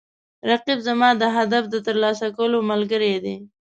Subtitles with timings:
[0.49, 3.35] رقیب زما د هدف د ترلاسه کولو ملګری دی